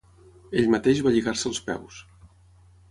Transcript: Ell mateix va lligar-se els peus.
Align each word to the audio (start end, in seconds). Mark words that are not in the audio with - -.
Ell 0.61 0.71
mateix 0.75 1.03
va 1.09 1.13
lligar-se 1.17 1.47
els 1.53 1.63
peus. 1.69 2.03